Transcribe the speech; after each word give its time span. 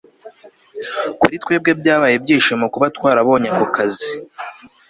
kuri 1.19 1.35
twebwe 1.43 1.71
byabaye 1.79 2.13
ibyishimo 2.15 2.65
kuba 2.73 2.87
twarabonye 2.95 3.47
ako 3.53 3.65
kazi 3.75 4.09